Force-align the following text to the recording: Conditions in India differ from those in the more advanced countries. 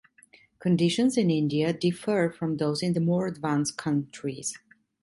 Conditions 0.57 1.15
in 1.15 1.29
India 1.29 1.71
differ 1.73 2.31
from 2.35 2.57
those 2.57 2.81
in 2.81 2.93
the 2.93 2.99
more 2.99 3.27
advanced 3.27 3.77
countries. 3.77 4.57